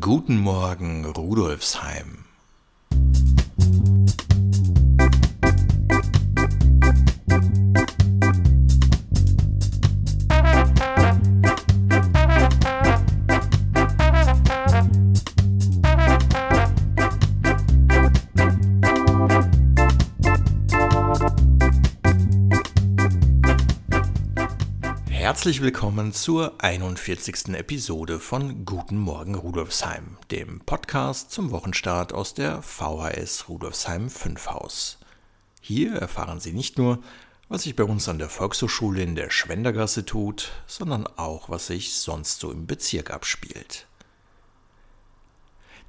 Guten 0.00 0.38
Morgen, 0.38 1.04
Rudolfsheim. 1.04 2.24
Herzlich 25.36 25.60
willkommen 25.60 26.14
zur 26.14 26.54
41. 26.62 27.54
Episode 27.54 28.20
von 28.20 28.64
Guten 28.64 28.96
Morgen 28.96 29.34
Rudolfsheim, 29.34 30.16
dem 30.30 30.60
Podcast 30.60 31.30
zum 31.30 31.50
Wochenstart 31.50 32.14
aus 32.14 32.32
der 32.32 32.62
VHS 32.62 33.46
Rudolfsheim 33.50 34.08
5 34.08 34.46
Haus. 34.46 34.98
Hier 35.60 35.92
erfahren 35.92 36.40
Sie 36.40 36.54
nicht 36.54 36.78
nur, 36.78 37.00
was 37.50 37.64
sich 37.64 37.76
bei 37.76 37.84
uns 37.84 38.08
an 38.08 38.18
der 38.18 38.30
Volkshochschule 38.30 39.02
in 39.02 39.14
der 39.14 39.28
Schwendergasse 39.28 40.06
tut, 40.06 40.52
sondern 40.66 41.06
auch, 41.06 41.50
was 41.50 41.66
sich 41.66 41.92
sonst 41.92 42.40
so 42.40 42.50
im 42.50 42.66
Bezirk 42.66 43.10
abspielt. 43.10 43.86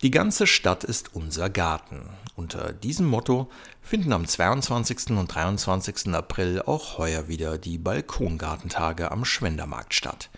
Die 0.04 0.12
ganze 0.12 0.46
Stadt 0.46 0.84
ist 0.84 1.16
unser 1.16 1.50
Garten. 1.50 2.08
Unter 2.36 2.72
diesem 2.72 3.08
Motto 3.08 3.50
finden 3.82 4.14
am 4.14 4.28
22. 4.28 5.10
und 5.18 5.34
23. 5.34 6.14
April 6.14 6.62
auch 6.62 7.00
heuer 7.00 7.28
wieder 7.28 7.58
die 7.58 7.80
Balkongartentage 7.80 9.10
am 9.10 9.26
Schwendermarkt 9.26 9.96
statt. 9.96 10.30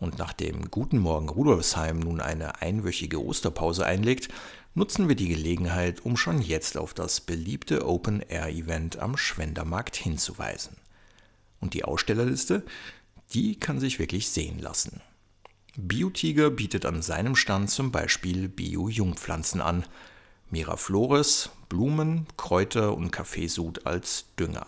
Und 0.00 0.18
nachdem 0.18 0.72
Guten 0.72 0.98
Morgen 0.98 1.28
Rudolfsheim 1.28 2.00
nun 2.00 2.20
eine 2.20 2.60
einwöchige 2.60 3.24
Osterpause 3.24 3.86
einlegt, 3.86 4.30
nutzen 4.74 5.06
wir 5.06 5.14
die 5.14 5.28
Gelegenheit, 5.28 6.04
um 6.04 6.16
schon 6.16 6.42
jetzt 6.42 6.76
auf 6.76 6.92
das 6.92 7.20
beliebte 7.20 7.86
Open-Air-Event 7.86 8.98
am 8.98 9.16
Schwendermarkt 9.16 9.94
hinzuweisen. 9.94 10.76
Und 11.60 11.74
die 11.74 11.84
Ausstellerliste, 11.84 12.64
die 13.32 13.60
kann 13.60 13.78
sich 13.78 14.00
wirklich 14.00 14.28
sehen 14.28 14.58
lassen. 14.58 15.00
Biotiger 15.76 16.50
bietet 16.50 16.86
an 16.86 17.02
seinem 17.02 17.36
Stand 17.36 17.70
zum 17.70 17.92
Beispiel 17.92 18.48
Bio-Jungpflanzen 18.48 19.60
an, 19.60 19.84
Miraflores, 20.50 21.50
Blumen, 21.68 22.26
Kräuter 22.36 22.96
und 22.96 23.10
Kaffeesud 23.10 23.86
als 23.86 24.26
Dünger. 24.38 24.66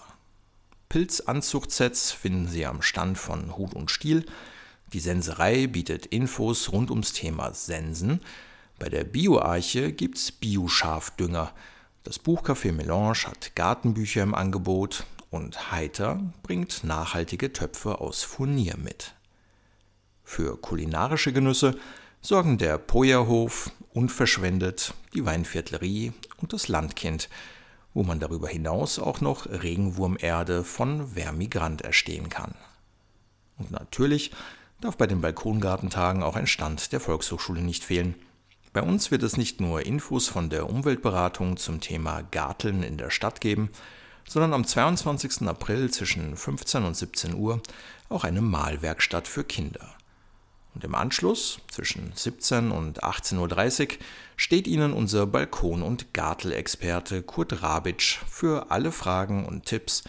Pilzanzuchtsets 0.88 2.12
finden 2.12 2.48
Sie 2.48 2.66
am 2.66 2.82
Stand 2.82 3.16
von 3.16 3.56
Hut 3.56 3.74
und 3.74 3.90
Stiel. 3.90 4.26
Die 4.92 5.00
Senserei 5.00 5.66
bietet 5.68 6.06
Infos 6.06 6.72
rund 6.72 6.90
ums 6.90 7.12
Thema 7.12 7.54
Sensen. 7.54 8.20
Bei 8.78 8.88
der 8.88 9.04
Bioarche 9.04 9.92
gibt's 9.92 10.32
Bio-Schafdünger. 10.32 11.52
Das 12.02 12.20
Buchcafé 12.20 12.72
Melange 12.72 13.24
hat 13.26 13.54
Gartenbücher 13.54 14.22
im 14.22 14.34
Angebot 14.34 15.06
und 15.30 15.70
Heiter 15.70 16.20
bringt 16.42 16.82
nachhaltige 16.82 17.52
Töpfe 17.52 18.00
aus 18.00 18.22
Furnier 18.22 18.76
mit. 18.76 19.14
Für 20.30 20.56
kulinarische 20.56 21.32
Genüsse 21.32 21.76
sorgen 22.20 22.56
der 22.56 22.78
Pojerhof, 22.78 23.72
Unverschwendet, 23.92 24.94
die 25.12 25.26
Weinviertlerie 25.26 26.12
und 26.36 26.52
das 26.52 26.68
Landkind, 26.68 27.28
wo 27.94 28.04
man 28.04 28.20
darüber 28.20 28.46
hinaus 28.46 29.00
auch 29.00 29.20
noch 29.20 29.46
Regenwurmerde 29.46 30.62
von 30.62 31.14
Vermigrant 31.14 31.82
erstehen 31.82 32.28
kann. 32.28 32.54
Und 33.58 33.72
natürlich 33.72 34.30
darf 34.80 34.96
bei 34.96 35.08
den 35.08 35.20
Balkongartentagen 35.20 36.22
auch 36.22 36.36
ein 36.36 36.46
Stand 36.46 36.92
der 36.92 37.00
Volkshochschule 37.00 37.60
nicht 37.60 37.82
fehlen. 37.82 38.14
Bei 38.72 38.82
uns 38.82 39.10
wird 39.10 39.24
es 39.24 39.36
nicht 39.36 39.60
nur 39.60 39.84
Infos 39.84 40.28
von 40.28 40.48
der 40.48 40.70
Umweltberatung 40.70 41.56
zum 41.56 41.80
Thema 41.80 42.22
Garteln 42.30 42.84
in 42.84 42.98
der 42.98 43.10
Stadt 43.10 43.40
geben, 43.40 43.68
sondern 44.28 44.54
am 44.54 44.64
22. 44.64 45.48
April 45.48 45.90
zwischen 45.90 46.36
15 46.36 46.84
und 46.84 46.96
17 46.96 47.34
Uhr 47.34 47.60
auch 48.08 48.22
eine 48.22 48.42
Malwerkstatt 48.42 49.26
für 49.26 49.42
Kinder. 49.42 49.96
Und 50.74 50.84
im 50.84 50.94
Anschluss, 50.94 51.58
zwischen 51.70 52.12
17 52.14 52.70
und 52.70 53.02
18.30 53.02 53.82
Uhr, 53.82 53.98
steht 54.36 54.66
Ihnen 54.68 54.92
unser 54.92 55.26
Balkon- 55.26 55.82
und 55.82 56.14
Gartelexperte 56.14 57.22
Kurt 57.22 57.62
Rabitsch 57.62 58.18
für 58.28 58.70
alle 58.70 58.92
Fragen 58.92 59.46
und 59.46 59.66
Tipps 59.66 60.04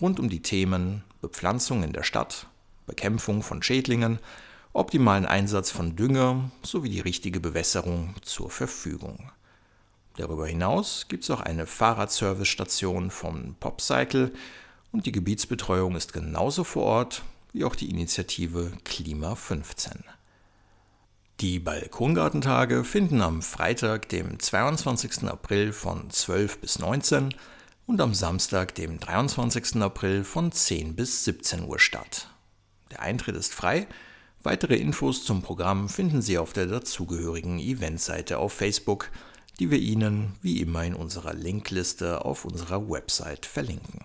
rund 0.00 0.18
um 0.18 0.28
die 0.28 0.42
Themen 0.42 1.04
Bepflanzung 1.20 1.82
in 1.82 1.92
der 1.92 2.02
Stadt, 2.02 2.46
Bekämpfung 2.86 3.42
von 3.42 3.62
Schädlingen, 3.62 4.18
optimalen 4.72 5.26
Einsatz 5.26 5.70
von 5.70 5.96
Dünger 5.96 6.50
sowie 6.62 6.90
die 6.90 7.00
richtige 7.00 7.40
Bewässerung 7.40 8.14
zur 8.22 8.50
Verfügung. 8.50 9.30
Darüber 10.16 10.46
hinaus 10.46 11.06
gibt 11.08 11.24
es 11.24 11.30
auch 11.30 11.40
eine 11.40 11.66
Fahrradservicestation 11.66 13.10
von 13.10 13.54
Popcycle 13.60 14.32
und 14.92 15.04
die 15.04 15.12
Gebietsbetreuung 15.12 15.94
ist 15.94 16.12
genauso 16.12 16.64
vor 16.64 16.84
Ort 16.84 17.22
wie 17.56 17.64
auch 17.64 17.74
die 17.74 17.88
Initiative 17.88 18.70
Klima 18.84 19.34
15. 19.34 20.04
Die 21.40 21.58
Balkongartentage 21.58 22.84
finden 22.84 23.22
am 23.22 23.40
Freitag, 23.40 24.10
dem 24.10 24.38
22. 24.38 25.24
April 25.24 25.72
von 25.72 26.10
12 26.10 26.58
bis 26.58 26.78
19 26.78 27.34
und 27.86 28.02
am 28.02 28.12
Samstag, 28.12 28.74
dem 28.74 29.00
23. 29.00 29.76
April 29.80 30.24
von 30.24 30.52
10 30.52 30.96
bis 30.96 31.24
17 31.24 31.64
Uhr 31.64 31.78
statt. 31.78 32.28
Der 32.90 33.00
Eintritt 33.00 33.36
ist 33.36 33.54
frei. 33.54 33.86
Weitere 34.42 34.76
Infos 34.76 35.24
zum 35.24 35.40
Programm 35.40 35.88
finden 35.88 36.20
Sie 36.20 36.36
auf 36.36 36.52
der 36.52 36.66
dazugehörigen 36.66 37.58
Eventseite 37.58 38.36
auf 38.36 38.52
Facebook, 38.52 39.10
die 39.58 39.70
wir 39.70 39.78
Ihnen 39.78 40.34
wie 40.42 40.60
immer 40.60 40.84
in 40.84 40.94
unserer 40.94 41.32
Linkliste 41.32 42.22
auf 42.22 42.44
unserer 42.44 42.90
Website 42.90 43.46
verlinken. 43.46 44.04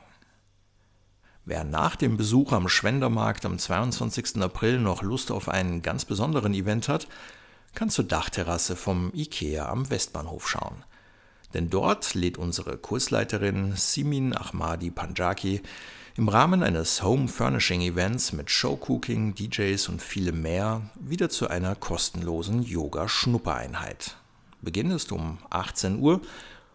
Wer 1.51 1.65
nach 1.65 1.97
dem 1.97 2.15
Besuch 2.15 2.53
am 2.53 2.69
Schwendermarkt 2.69 3.45
am 3.45 3.59
22. 3.59 4.41
April 4.41 4.79
noch 4.79 5.01
Lust 5.01 5.33
auf 5.33 5.49
einen 5.49 5.81
ganz 5.81 6.05
besonderen 6.05 6.53
Event 6.53 6.87
hat, 6.87 7.09
kann 7.75 7.89
zur 7.89 8.05
Dachterrasse 8.05 8.77
vom 8.77 9.11
IKEA 9.13 9.67
am 9.67 9.89
Westbahnhof 9.89 10.47
schauen. 10.47 10.85
Denn 11.53 11.69
dort 11.69 12.13
lädt 12.13 12.37
unsere 12.37 12.77
Kursleiterin 12.77 13.73
Simin 13.75 14.33
Ahmadi 14.33 14.91
Panjaki 14.91 15.61
im 16.15 16.29
Rahmen 16.29 16.63
eines 16.63 17.03
Home 17.03 17.27
Furnishing 17.27 17.81
Events 17.81 18.31
mit 18.31 18.49
Showcooking, 18.49 19.35
DJs 19.35 19.89
und 19.89 20.01
vielem 20.01 20.41
mehr 20.41 20.89
wieder 21.01 21.27
zu 21.27 21.49
einer 21.49 21.75
kostenlosen 21.75 22.63
Yoga-Schnuppereinheit. 22.63 24.15
Beginn 24.61 24.89
ist 24.89 25.11
um 25.11 25.39
18 25.49 25.99
Uhr 25.99 26.21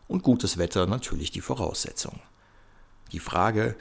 und 0.06 0.22
gutes 0.22 0.59
Wetter 0.59 0.86
natürlich 0.86 1.31
die 1.31 1.41
Voraussetzung. 1.41 2.20
Die 3.12 3.20
Frage, 3.20 3.76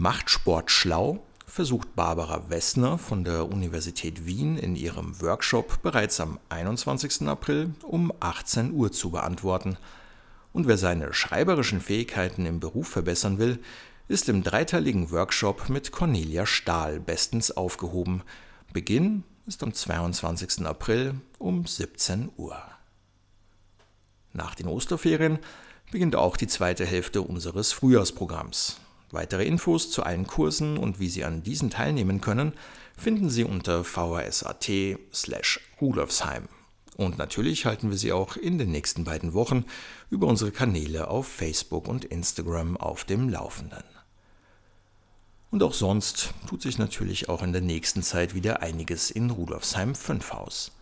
Macht 0.00 0.30
Sport 0.30 0.70
schlau 0.70 1.26
versucht 1.44 1.96
Barbara 1.96 2.48
Wessner 2.50 2.98
von 2.98 3.24
der 3.24 3.48
Universität 3.48 4.26
Wien 4.26 4.56
in 4.56 4.76
ihrem 4.76 5.20
Workshop 5.20 5.82
bereits 5.82 6.20
am 6.20 6.38
21. 6.50 7.26
April 7.26 7.74
um 7.82 8.12
18 8.20 8.70
Uhr 8.70 8.92
zu 8.92 9.10
beantworten. 9.10 9.76
Und 10.52 10.68
wer 10.68 10.78
seine 10.78 11.12
schreiberischen 11.12 11.80
Fähigkeiten 11.80 12.46
im 12.46 12.60
Beruf 12.60 12.86
verbessern 12.86 13.38
will, 13.38 13.58
ist 14.06 14.28
im 14.28 14.44
dreiteiligen 14.44 15.10
Workshop 15.10 15.68
mit 15.68 15.90
Cornelia 15.90 16.46
Stahl 16.46 17.00
bestens 17.00 17.50
aufgehoben. 17.50 18.22
Beginn 18.72 19.24
ist 19.48 19.64
am 19.64 19.74
22. 19.74 20.64
April 20.64 21.16
um 21.38 21.66
17 21.66 22.30
Uhr. 22.36 22.56
Nach 24.32 24.54
den 24.54 24.68
Osterferien 24.68 25.40
beginnt 25.90 26.14
auch 26.14 26.36
die 26.36 26.46
zweite 26.46 26.86
Hälfte 26.86 27.22
unseres 27.22 27.72
Frühjahrsprogramms. 27.72 28.80
Weitere 29.10 29.44
Infos 29.44 29.90
zu 29.90 30.02
allen 30.02 30.26
Kursen 30.26 30.76
und 30.76 31.00
wie 31.00 31.08
Sie 31.08 31.24
an 31.24 31.42
diesen 31.42 31.70
teilnehmen 31.70 32.20
können, 32.20 32.52
finden 32.96 33.30
Sie 33.30 33.44
unter 33.44 33.84
vhs.at 33.84 34.70
slash 35.12 35.60
Rudolfsheim. 35.80 36.48
Und 36.96 37.16
natürlich 37.16 37.64
halten 37.64 37.90
wir 37.90 37.96
Sie 37.96 38.12
auch 38.12 38.36
in 38.36 38.58
den 38.58 38.70
nächsten 38.70 39.04
beiden 39.04 39.32
Wochen 39.32 39.64
über 40.10 40.26
unsere 40.26 40.50
Kanäle 40.50 41.08
auf 41.08 41.28
Facebook 41.28 41.88
und 41.88 42.04
Instagram 42.04 42.76
auf 42.76 43.04
dem 43.04 43.28
Laufenden. 43.28 43.84
Und 45.50 45.62
auch 45.62 45.72
sonst 45.72 46.34
tut 46.46 46.60
sich 46.60 46.76
natürlich 46.76 47.28
auch 47.28 47.42
in 47.42 47.52
der 47.52 47.62
nächsten 47.62 48.02
Zeit 48.02 48.34
wieder 48.34 48.62
einiges 48.62 49.10
in 49.10 49.30
Rudolfsheim 49.30 49.94
5 49.94 50.32
Haus. 50.32 50.72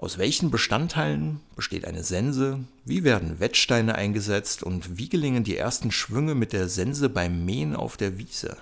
Aus 0.00 0.16
welchen 0.16 0.50
Bestandteilen 0.50 1.40
besteht 1.56 1.84
eine 1.84 2.02
Sense? 2.02 2.60
Wie 2.86 3.04
werden 3.04 3.38
Wettsteine 3.38 3.96
eingesetzt? 3.96 4.62
Und 4.62 4.96
wie 4.96 5.10
gelingen 5.10 5.44
die 5.44 5.58
ersten 5.58 5.90
Schwünge 5.90 6.34
mit 6.34 6.54
der 6.54 6.70
Sense 6.70 7.10
beim 7.10 7.44
Mähen 7.44 7.76
auf 7.76 7.98
der 7.98 8.16
Wiese? 8.16 8.56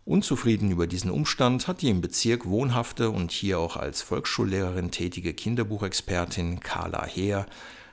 Unzufrieden 0.05 0.73
über 0.73 0.88
diesen 0.88 1.12
Umstand 1.12 1.69
hat 1.69 1.81
die 1.81 1.91
im 1.91 2.00
Bezirk 2.00 2.44
wohnhafte 2.47 3.11
und 3.11 3.31
hier 3.31 3.61
auch 3.61 3.76
als 3.76 4.03
Volksschullehrerin 4.03 4.91
tätige 4.91 5.32
Kinderbuchexpertin 5.32 6.58
Carla 6.58 7.06
Heer 7.06 7.47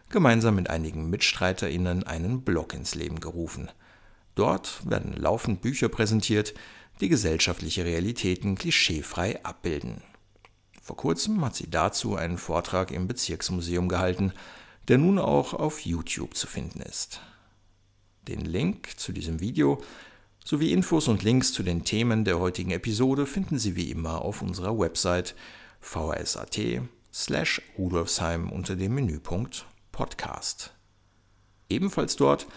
gemeinsam 0.09 0.55
mit 0.55 0.71
einigen 0.71 1.11
MitstreiterInnen 1.11 2.01
einen 2.01 2.41
Blog 2.41 2.73
ins 2.73 2.95
Leben 2.95 3.19
gerufen. 3.19 3.69
Dort 4.39 4.89
werden 4.89 5.11
laufend 5.17 5.59
Bücher 5.59 5.89
präsentiert, 5.89 6.53
die 7.01 7.09
gesellschaftliche 7.09 7.83
Realitäten 7.83 8.55
klischeefrei 8.55 9.43
abbilden. 9.43 10.01
Vor 10.81 10.95
kurzem 10.95 11.43
hat 11.43 11.57
sie 11.57 11.69
dazu 11.69 12.15
einen 12.15 12.37
Vortrag 12.37 12.91
im 12.91 13.05
Bezirksmuseum 13.05 13.89
gehalten, 13.89 14.31
der 14.87 14.97
nun 14.97 15.19
auch 15.19 15.53
auf 15.53 15.81
YouTube 15.81 16.37
zu 16.37 16.47
finden 16.47 16.79
ist. 16.79 17.19
Den 18.29 18.39
Link 18.39 18.97
zu 18.97 19.11
diesem 19.11 19.41
Video 19.41 19.83
sowie 20.45 20.71
Infos 20.71 21.09
und 21.09 21.21
Links 21.21 21.51
zu 21.51 21.61
den 21.61 21.83
Themen 21.83 22.23
der 22.23 22.39
heutigen 22.39 22.71
Episode 22.71 23.25
finden 23.25 23.59
Sie 23.59 23.75
wie 23.75 23.91
immer 23.91 24.21
auf 24.21 24.41
unserer 24.41 24.79
Website 24.79 25.35
vsat 25.81 26.57
slash 27.13 27.61
Rudolfsheim 27.77 28.49
unter 28.53 28.77
dem 28.77 28.95
Menüpunkt 28.95 29.65
Podcast. 29.91 30.73
Ebenfalls 31.67 32.15
dort 32.15 32.47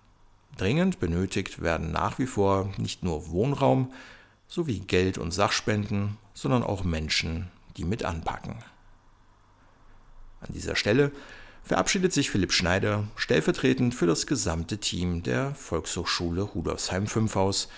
Dringend 0.57 0.99
benötigt 0.99 1.61
werden 1.61 1.93
nach 1.93 2.19
wie 2.19 2.27
vor 2.27 2.73
nicht 2.77 3.03
nur 3.03 3.29
Wohnraum 3.29 3.93
sowie 4.47 4.79
Geld- 4.79 5.17
und 5.17 5.31
Sachspenden, 5.31 6.17
sondern 6.33 6.63
auch 6.63 6.83
Menschen, 6.83 7.47
die 7.77 7.85
mit 7.85 8.03
anpacken. 8.03 8.57
An 10.41 10.53
dieser 10.53 10.75
Stelle 10.75 11.13
verabschiedet 11.65 12.13
sich 12.13 12.29
Philipp 12.29 12.53
Schneider 12.53 13.07
stellvertretend 13.15 13.95
für 13.95 14.05
das 14.05 14.27
gesamte 14.27 14.77
Team 14.77 15.23
der 15.23 15.55
Volkshochschule 15.55 16.43
Rudolfsheim 16.43 17.07
5 17.07 17.33
Haus 17.35 17.69